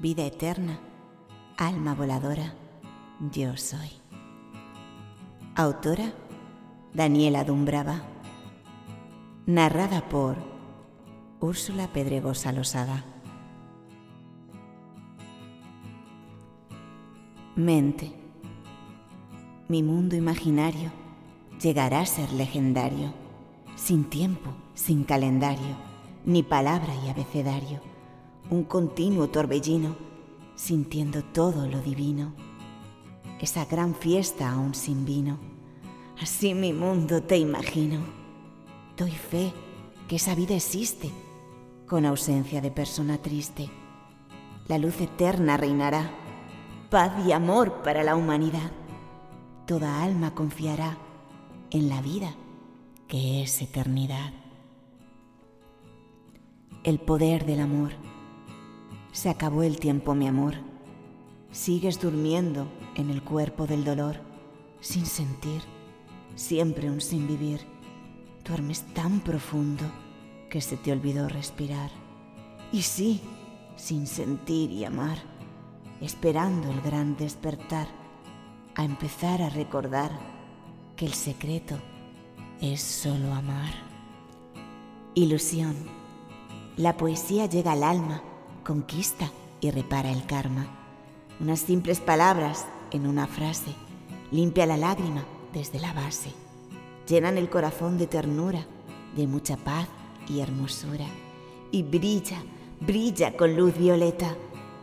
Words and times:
vida 0.00 0.24
eterna, 0.24 0.80
alma 1.58 1.94
voladora, 1.94 2.54
yo 3.30 3.54
soy. 3.58 3.90
Autora 5.54 6.14
Daniela 6.94 7.44
Dumbrava. 7.44 8.00
Narrada 9.44 10.08
por 10.08 10.36
Úrsula 11.38 11.88
Pedregosa 11.88 12.50
Losada. 12.50 13.04
Mente. 17.54 18.14
Mi 19.68 19.82
mundo 19.82 20.16
imaginario 20.16 20.90
llegará 21.60 22.00
a 22.00 22.06
ser 22.06 22.32
legendario, 22.32 23.12
sin 23.76 24.04
tiempo, 24.04 24.50
sin 24.72 25.04
calendario, 25.04 25.76
ni 26.24 26.42
palabra 26.42 26.94
y 27.04 27.10
abecedario, 27.10 27.80
un 28.50 28.64
continuo 28.64 29.28
torbellino, 29.28 29.94
sintiendo 30.56 31.22
todo 31.22 31.68
lo 31.68 31.80
divino, 31.80 32.34
esa 33.40 33.64
gran 33.64 33.94
fiesta 33.94 34.50
aún 34.50 34.74
sin 34.74 35.04
vino. 35.04 35.38
Así 36.20 36.52
mi 36.52 36.72
mundo 36.72 37.22
te 37.22 37.38
imagino. 37.38 38.00
Doy 38.96 39.12
fe 39.12 39.52
que 40.08 40.16
esa 40.16 40.34
vida 40.34 40.54
existe, 40.54 41.10
con 41.86 42.04
ausencia 42.04 42.60
de 42.60 42.70
persona 42.70 43.18
triste. 43.18 43.70
La 44.66 44.78
luz 44.78 45.00
eterna 45.00 45.56
reinará, 45.56 46.10
paz 46.90 47.12
y 47.24 47.32
amor 47.32 47.82
para 47.82 48.02
la 48.02 48.16
humanidad. 48.16 48.72
Toda 49.66 50.02
alma 50.02 50.34
confiará 50.34 50.98
en 51.70 51.88
la 51.88 52.02
vida 52.02 52.34
que 53.06 53.42
es 53.42 53.62
eternidad. 53.62 54.32
El 56.82 56.98
poder 56.98 57.46
del 57.46 57.60
amor. 57.60 58.09
Se 59.12 59.28
acabó 59.28 59.62
el 59.62 59.78
tiempo, 59.78 60.14
mi 60.14 60.28
amor. 60.28 60.54
Sigues 61.50 62.00
durmiendo 62.00 62.68
en 62.94 63.10
el 63.10 63.22
cuerpo 63.22 63.66
del 63.66 63.84
dolor, 63.84 64.20
sin 64.80 65.04
sentir, 65.04 65.62
siempre 66.36 66.90
un 66.90 67.00
sin 67.00 67.26
vivir. 67.26 67.60
Duermes 68.44 68.82
tan 68.94 69.20
profundo 69.20 69.84
que 70.48 70.60
se 70.60 70.76
te 70.76 70.92
olvidó 70.92 71.28
respirar. 71.28 71.90
Y 72.72 72.82
sí, 72.82 73.20
sin 73.76 74.06
sentir 74.06 74.70
y 74.70 74.84
amar, 74.84 75.18
esperando 76.00 76.70
el 76.70 76.80
gran 76.80 77.16
despertar, 77.16 77.88
a 78.76 78.84
empezar 78.84 79.42
a 79.42 79.50
recordar 79.50 80.12
que 80.96 81.06
el 81.06 81.14
secreto 81.14 81.76
es 82.60 82.80
solo 82.80 83.34
amar. 83.34 83.72
Ilusión. 85.14 85.74
La 86.76 86.96
poesía 86.96 87.46
llega 87.46 87.72
al 87.72 87.82
alma, 87.82 88.22
conquista 88.70 89.32
y 89.60 89.72
repara 89.72 90.12
el 90.12 90.26
karma. 90.26 90.64
Unas 91.40 91.58
simples 91.58 91.98
palabras 91.98 92.66
en 92.92 93.08
una 93.08 93.26
frase 93.26 93.74
limpia 94.30 94.64
la 94.64 94.76
lágrima 94.76 95.24
desde 95.52 95.80
la 95.80 95.92
base. 95.92 96.30
Llenan 97.08 97.36
el 97.36 97.50
corazón 97.50 97.98
de 97.98 98.06
ternura, 98.06 98.64
de 99.16 99.26
mucha 99.26 99.56
paz 99.56 99.88
y 100.28 100.38
hermosura. 100.38 101.06
Y 101.72 101.82
brilla, 101.82 102.44
brilla 102.78 103.36
con 103.36 103.56
luz 103.56 103.76
violeta. 103.76 104.36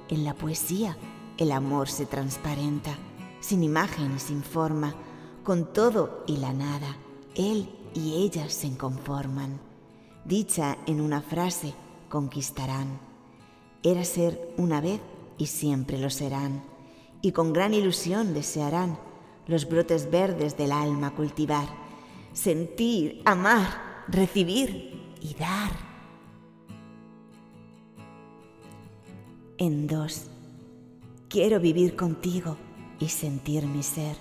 En 0.09 0.25
la 0.25 0.33
poesía 0.33 0.97
el 1.37 1.53
amor 1.53 1.87
se 1.87 2.05
transparenta, 2.05 2.93
sin 3.39 3.63
imagen 3.63 4.17
y 4.17 4.19
sin 4.19 4.43
forma 4.43 4.95
con 5.45 5.71
todo 5.71 6.25
y 6.27 6.35
la 6.35 6.51
nada, 6.51 6.97
él 7.35 7.69
y 7.93 8.15
ella 8.15 8.49
se 8.49 8.75
conforman. 8.75 9.61
Dicha 10.25 10.77
en 10.87 10.99
una 10.99 11.21
frase, 11.21 11.73
conquistarán. 12.09 13.06
Era 13.83 14.03
ser 14.03 14.53
una 14.57 14.81
vez 14.81 14.99
y 15.37 15.45
siempre 15.45 15.97
lo 15.97 16.09
serán, 16.09 16.63
y 17.21 17.31
con 17.31 17.53
gran 17.53 17.73
ilusión 17.73 18.33
desearán 18.33 18.97
los 19.45 19.67
brotes 19.67 20.09
verdes 20.09 20.57
del 20.57 20.71
alma 20.71 21.15
cultivar, 21.15 21.67
sentir, 22.33 23.21
amar, 23.25 24.03
recibir 24.07 25.15
y 25.21 25.33
dar. 25.35 25.71
En 29.57 29.87
dos, 29.87 30.27
quiero 31.29 31.59
vivir 31.59 31.95
contigo 31.95 32.57
y 32.99 33.09
sentir 33.09 33.65
mi 33.65 33.83
ser 33.83 34.15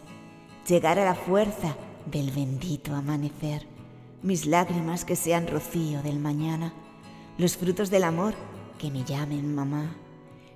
llegar 0.66 0.98
a 0.98 1.04
la 1.04 1.14
fuerza 1.14 1.76
del 2.06 2.30
bendito 2.30 2.94
amanecer, 2.94 3.66
mis 4.22 4.46
lágrimas 4.46 5.04
que 5.04 5.14
sean 5.14 5.46
rocío 5.46 6.02
del 6.02 6.18
mañana, 6.18 6.72
los 7.38 7.56
frutos 7.56 7.90
del 7.90 8.04
amor 8.04 8.34
que 8.78 8.90
me 8.90 9.04
llamen 9.04 9.54
mamá. 9.54 9.96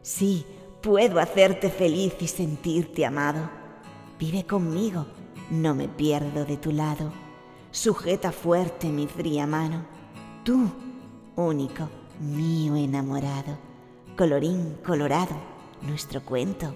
Sí, 0.03 0.44
puedo 0.82 1.20
hacerte 1.20 1.70
feliz 1.70 2.14
y 2.20 2.28
sentirte 2.28 3.04
amado. 3.04 3.50
Vive 4.19 4.44
conmigo, 4.47 5.06
no 5.50 5.75
me 5.75 5.88
pierdo 5.88 6.44
de 6.44 6.56
tu 6.56 6.72
lado. 6.72 7.12
Sujeta 7.70 8.32
fuerte 8.32 8.88
mi 8.88 9.06
fría 9.06 9.47
mano. 9.47 9.84
Tú, 10.44 10.70
único, 11.36 11.88
mío 12.20 12.76
enamorado. 12.76 13.58
Colorín 14.16 14.76
colorado, 14.84 15.37
nuestro 15.82 16.22
cuento 16.22 16.75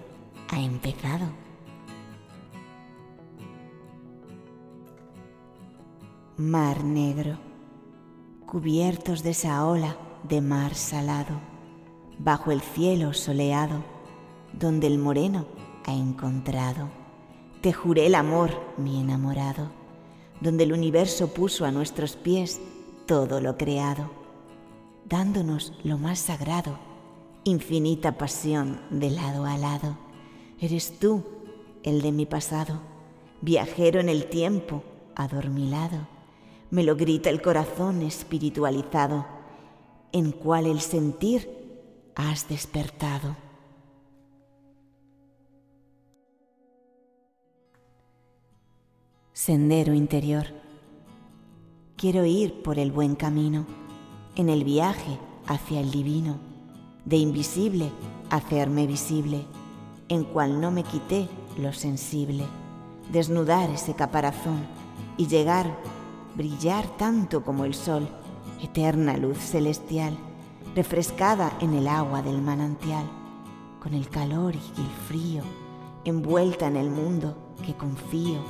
ha 0.50 0.60
empezado. 0.60 1.44
mar 6.36 6.82
negro, 6.82 7.38
cubiertos 8.44 9.22
de 9.22 9.30
esa 9.30 9.64
ola 9.64 9.96
de 10.28 10.40
mar 10.40 10.74
salado, 10.74 11.40
bajo 12.18 12.50
el 12.50 12.60
cielo 12.60 13.12
soleado, 13.12 13.84
donde 14.52 14.86
el 14.86 14.98
moreno 14.98 15.46
ha 15.86 15.92
encontrado. 15.92 16.88
Te 17.60 17.72
juré 17.72 18.06
el 18.06 18.14
amor, 18.14 18.50
mi 18.76 19.00
enamorado, 19.00 19.70
donde 20.40 20.64
el 20.64 20.72
universo 20.72 21.32
puso 21.32 21.64
a 21.64 21.70
nuestros 21.70 22.16
pies 22.16 22.60
todo 23.06 23.40
lo 23.40 23.56
creado, 23.56 24.10
dándonos 25.04 25.72
lo 25.84 25.98
más 25.98 26.18
sagrado, 26.18 26.78
infinita 27.44 28.18
pasión 28.18 28.80
de 28.90 29.10
lado 29.10 29.44
a 29.44 29.56
lado. 29.58 29.96
Eres 30.58 30.98
tú, 30.98 31.22
el 31.82 32.02
de 32.02 32.12
mi 32.12 32.26
pasado, 32.26 32.80
viajero 33.40 34.00
en 34.00 34.08
el 34.08 34.26
tiempo, 34.26 34.82
adormilado 35.14 36.14
me 36.74 36.82
lo 36.82 36.96
grita 36.96 37.30
el 37.30 37.40
corazón 37.40 38.02
espiritualizado, 38.02 39.24
en 40.14 40.30
cual 40.30 40.66
el 40.66 40.80
sentir 40.80 41.50
has 42.14 42.48
despertado. 42.48 43.36
Sendero 49.32 49.92
interior. 49.92 50.46
Quiero 51.96 52.24
ir 52.24 52.62
por 52.62 52.78
el 52.78 52.92
buen 52.92 53.16
camino, 53.16 53.66
en 54.36 54.48
el 54.48 54.62
viaje 54.62 55.18
hacia 55.48 55.80
el 55.80 55.90
divino, 55.90 56.38
de 57.04 57.16
invisible 57.16 57.90
hacerme 58.30 58.86
visible, 58.86 59.44
en 60.08 60.22
cual 60.22 60.60
no 60.60 60.70
me 60.70 60.84
quité 60.84 61.28
lo 61.58 61.72
sensible, 61.72 62.44
desnudar 63.10 63.68
ese 63.70 63.94
caparazón 63.94 64.64
y 65.16 65.26
llegar 65.26 65.76
brillar 66.36 66.86
tanto 66.96 67.44
como 67.44 67.64
el 67.64 67.74
sol, 67.74 68.08
eterna 68.62 69.16
luz 69.16 69.38
celestial, 69.38 70.16
refrescada 70.74 71.52
en 71.60 71.74
el 71.74 71.86
agua 71.86 72.22
del 72.22 72.40
manantial, 72.42 73.04
con 73.80 73.94
el 73.94 74.08
calor 74.08 74.54
y 74.54 74.80
el 74.80 74.90
frío, 75.06 75.42
envuelta 76.04 76.66
en 76.66 76.76
el 76.76 76.90
mundo 76.90 77.36
que 77.64 77.74
confío, 77.74 78.40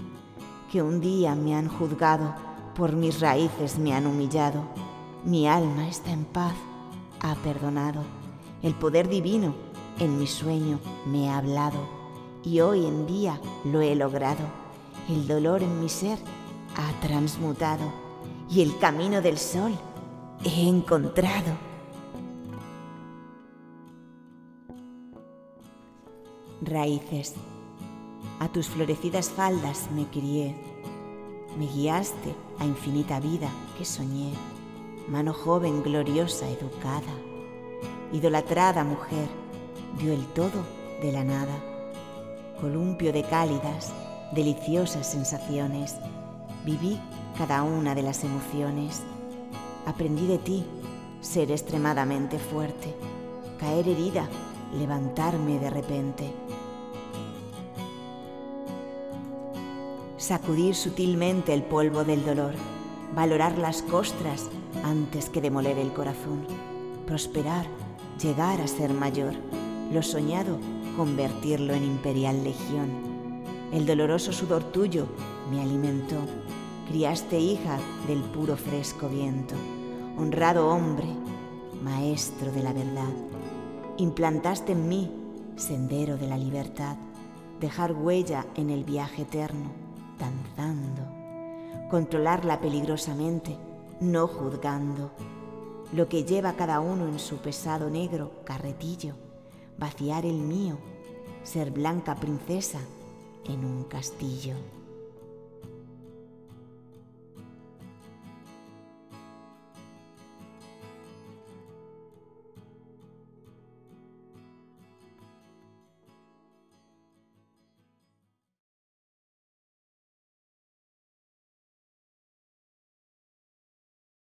que 0.71 0.83
un 0.83 1.01
día 1.01 1.35
me 1.35 1.55
han 1.55 1.69
juzgado, 1.69 2.35
por 2.75 2.93
mis 2.93 3.21
raíces 3.21 3.79
me 3.79 3.95
han 3.95 4.07
humillado, 4.07 4.63
mi 5.25 5.47
alma 5.47 5.89
está 5.89 6.13
en 6.13 6.25
paz, 6.25 6.55
ha 7.21 7.35
perdonado, 7.37 8.03
el 8.63 8.75
poder 8.75 9.09
divino 9.09 9.55
en 9.99 10.19
mi 10.19 10.27
sueño 10.27 10.81
me 11.07 11.31
ha 11.31 11.39
hablado, 11.39 11.79
y 12.43 12.61
hoy 12.61 12.87
en 12.87 13.07
día 13.07 13.41
lo 13.65 13.81
he 13.81 13.95
logrado, 13.95 14.45
el 15.09 15.27
dolor 15.27 15.63
en 15.63 15.81
mi 15.81 15.89
ser 15.89 16.19
ha 16.77 17.01
transmutado 17.01 18.04
y 18.51 18.63
el 18.63 18.79
camino 18.79 19.23
del 19.23 19.39
sol 19.39 19.73
he 20.45 20.69
encontrado. 20.69 21.53
Raíces, 26.61 27.35
a 28.41 28.49
tus 28.49 28.69
florecidas 28.69 29.31
faldas 29.31 29.91
me 29.91 30.07
crié, 30.07 30.55
me 31.59 31.67
guiaste 31.67 32.35
a 32.59 32.65
infinita 32.65 33.21
vida 33.21 33.49
que 33.77 33.85
soñé, 33.85 34.33
mano 35.09 35.33
joven, 35.33 35.83
gloriosa, 35.83 36.49
educada, 36.49 37.13
idolatrada 38.13 38.85
mujer, 38.85 39.29
dio 39.99 40.13
el 40.13 40.27
todo 40.29 40.65
de 41.03 41.13
la 41.13 41.25
nada, 41.25 41.55
columpio 42.61 43.13
de 43.13 43.23
cálidas, 43.25 43.93
deliciosas 44.33 45.11
sensaciones, 45.11 45.97
Viví 46.65 46.99
cada 47.37 47.63
una 47.63 47.95
de 47.95 48.03
las 48.03 48.25
emociones. 48.25 49.03
Aprendí 49.87 50.27
de 50.27 50.39
ti 50.39 50.65
ser 51.21 51.51
extremadamente 51.51 52.39
fuerte, 52.39 52.95
caer 53.59 53.89
herida 53.89 54.29
levantarme 54.79 55.59
de 55.59 55.71
repente. 55.71 56.33
Sacudir 60.17 60.75
sutilmente 60.75 61.53
el 61.53 61.63
polvo 61.63 62.05
del 62.05 62.25
dolor, 62.25 62.55
valorar 63.15 63.59
las 63.59 63.83
costras 63.83 64.49
antes 64.83 65.29
que 65.29 65.41
demoler 65.41 65.79
el 65.79 65.93
corazón, 65.93 66.47
prosperar, 67.07 67.67
llegar 68.21 68.61
a 68.61 68.67
ser 68.67 68.93
mayor, 68.93 69.35
lo 69.93 70.03
soñado, 70.03 70.59
convertirlo 70.97 71.75
en 71.75 71.85
imperial 71.85 72.43
legión. 72.43 73.14
El 73.73 73.87
doloroso 73.87 74.33
sudor 74.33 74.63
tuyo 74.65 75.07
me 75.51 75.61
alimentó, 75.61 76.17
criaste 76.89 77.41
hija 77.41 77.79
del 78.07 78.21
puro 78.23 78.57
fresco 78.57 79.09
viento, 79.09 79.55
honrado 80.17 80.69
hombre, 80.69 81.07
maestro 81.83 82.53
de 82.53 82.63
la 82.63 82.73
verdad. 82.73 83.13
Implantaste 83.97 84.73
en 84.73 84.89
mí 84.89 85.11
sendero 85.57 86.17
de 86.17 86.29
la 86.29 86.39
libertad, 86.39 86.97
dejar 87.61 87.93
huella 87.93 88.47
en 88.57 88.71
el 88.71 88.85
viaje 88.85 89.23
eterno, 89.23 89.73
danzando, 90.19 91.03
controlarla 91.91 92.61
peligrosamente, 92.61 93.57
no 94.01 94.27
juzgando, 94.27 95.11
lo 95.93 96.09
que 96.09 96.25
lleva 96.25 96.55
cada 96.55 96.81
uno 96.81 97.07
en 97.07 97.19
su 97.19 97.39
pesado 97.39 97.91
negro 97.91 98.33
carretillo, 98.45 99.15
vaciar 99.79 100.27
el 100.27 100.39
mío, 100.39 100.79
ser 101.43 101.71
blanca 101.71 102.15
princesa 102.17 102.81
en 103.47 103.65
un 103.65 103.85
castillo. 103.85 104.55